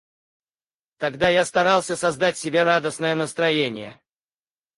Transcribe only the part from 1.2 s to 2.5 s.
я старался создать